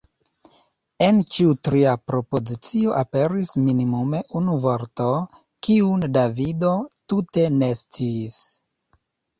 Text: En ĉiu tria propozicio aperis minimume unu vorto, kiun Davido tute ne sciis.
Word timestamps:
En 1.07 1.19
ĉiu 1.35 1.51
tria 1.67 1.91
propozicio 2.11 2.95
aperis 3.01 3.53
minimume 3.67 4.23
unu 4.41 4.57
vorto, 4.67 5.11
kiun 5.69 6.11
Davido 6.19 6.75
tute 7.13 7.51
ne 7.61 7.75
sciis. 7.85 8.45